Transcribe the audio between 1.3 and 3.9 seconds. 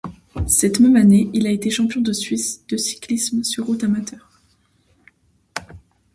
il a été Champion de Suisse de cyclisme sur route